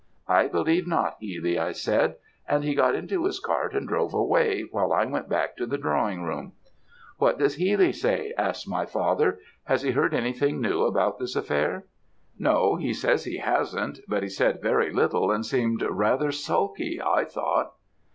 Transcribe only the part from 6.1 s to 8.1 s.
room. "'What does Healy